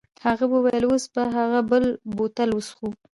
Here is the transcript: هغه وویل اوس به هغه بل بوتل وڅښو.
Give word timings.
هغه 0.25 0.45
وویل 0.53 0.83
اوس 0.87 1.03
به 1.13 1.23
هغه 1.37 1.59
بل 1.69 1.83
بوتل 2.15 2.49
وڅښو. 2.53 2.87